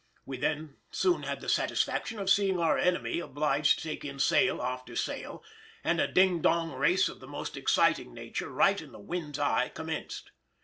We 0.25 0.37
then 0.37 0.77
soon 0.89 1.21
had 1.21 1.41
the 1.41 1.47
satisfaction 1.47 2.17
of 2.17 2.27
seeing 2.27 2.59
our 2.59 2.75
enemy 2.75 3.19
obliged 3.19 3.77
to 3.77 3.83
take 3.89 4.03
in 4.03 4.17
sail 4.17 4.59
after 4.59 4.95
sail, 4.95 5.43
and 5.83 6.01
a 6.01 6.07
ding 6.11 6.41
dong 6.41 6.71
race 6.73 7.07
of 7.07 7.19
the 7.19 7.27
most 7.27 7.55
exciting 7.55 8.11
nature 8.11 8.49
right 8.49 8.81
in 8.81 8.93
the 8.93 8.99
wind's 8.99 9.37
eye 9.37 9.69
commenced. 9.71 10.31